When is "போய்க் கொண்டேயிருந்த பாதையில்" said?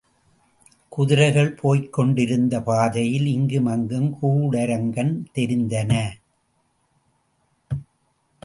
1.53-3.25